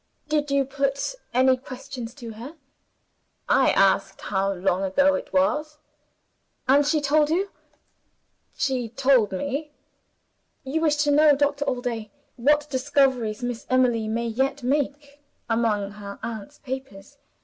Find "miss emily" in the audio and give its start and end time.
13.43-14.07